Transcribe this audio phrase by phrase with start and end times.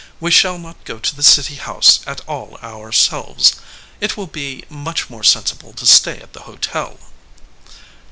[0.19, 3.57] We shall not go to the city house at all ourselves.
[3.99, 6.97] It will be much more sensible to stay at the hotel."